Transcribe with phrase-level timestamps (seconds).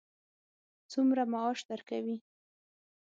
[0.91, 2.17] څومره معاش درکوي.